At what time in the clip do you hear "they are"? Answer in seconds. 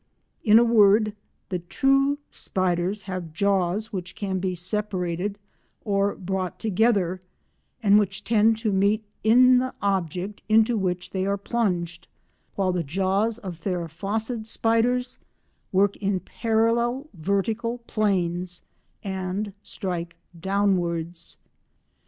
11.11-11.37